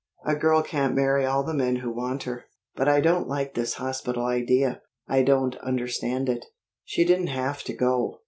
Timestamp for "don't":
3.01-3.27, 5.21-5.55